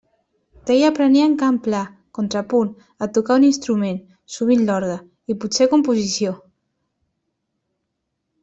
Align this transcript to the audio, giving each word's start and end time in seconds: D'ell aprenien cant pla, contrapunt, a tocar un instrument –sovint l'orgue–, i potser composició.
D'ell 0.67 0.85
aprenien 0.87 1.35
cant 1.41 1.59
pla, 1.67 1.81
contrapunt, 2.19 2.71
a 3.05 3.09
tocar 3.17 3.37
un 3.41 3.45
instrument 3.49 4.01
–sovint 4.07 4.67
l'orgue–, 4.71 4.97
i 5.35 5.39
potser 5.45 5.71
composició. 5.75 6.37